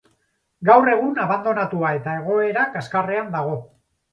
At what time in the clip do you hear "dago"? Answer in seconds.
3.37-3.61